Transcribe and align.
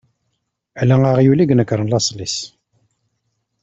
Ala 0.81 0.95
aɣyul 1.09 1.39
i 1.43 1.45
i 1.45 1.49
inekṛen 1.53 1.91
laṣel-is. 1.91 2.37